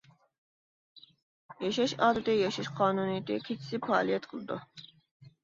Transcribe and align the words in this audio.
ياشاش 1.65 1.93
ئادىتى 1.99 2.35
ياشاش 2.39 2.71
قانۇنىيىتى 2.81 3.39
كېچىسى 3.45 3.83
پائالىيەت 3.87 4.29
قىلىدۇ. 4.35 4.61